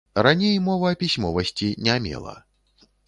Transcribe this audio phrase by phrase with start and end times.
[0.25, 2.35] Раней мова пісьмовасці не мела.